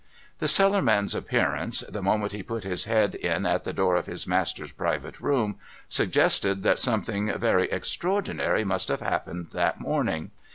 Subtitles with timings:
[0.39, 4.25] The Cellarman's appearance, the moment he put his head in at the door of his
[4.25, 5.57] master's private room,
[5.89, 10.31] suggested that something very extraordinary must have haj^pened that morning.